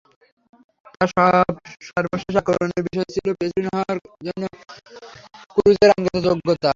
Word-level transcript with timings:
তাঁর 0.93 1.09
সর্বশেষ 1.89 2.33
আক্রমণের 2.41 2.81
বিষয় 2.87 3.09
ছিল 3.15 3.27
প্রেসিডেন্ট 3.37 3.69
হওয়ার 3.73 3.97
জন্য 4.27 4.43
ক্রুজের 5.51 5.89
আইনগত 5.91 6.15
যোগ্যতা। 6.27 6.69